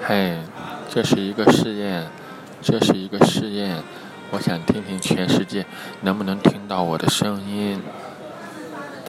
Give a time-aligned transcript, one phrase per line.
[0.00, 0.38] 嘿，
[0.88, 2.06] 这是一个试验，
[2.62, 3.82] 这是一个试验，
[4.30, 5.66] 我想听听全世界
[6.02, 7.82] 能不能听到我的声音。